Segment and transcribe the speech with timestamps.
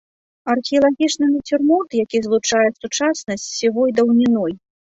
[0.53, 4.53] Археалагічны нацюрморт, які злучае сучаснасць з сівой даўніной.